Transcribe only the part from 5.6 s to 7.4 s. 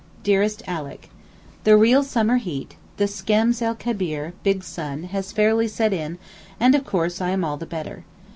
set in, and of course I